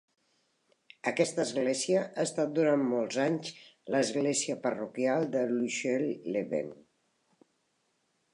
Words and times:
Aquesta 1.09 1.43
església 1.43 1.99
ha 2.07 2.25
estat 2.29 2.55
durant 2.59 2.85
molts 2.93 3.19
anys 3.25 3.51
l'església 3.97 4.57
parroquial 4.65 5.29
de 5.37 5.45
Luxeuil-les-Bains. 5.53 7.49